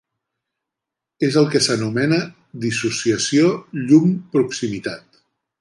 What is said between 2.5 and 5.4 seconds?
"dissociació llum-proximitat".